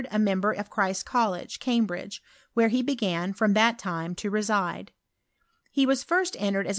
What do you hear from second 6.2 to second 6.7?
en tered as.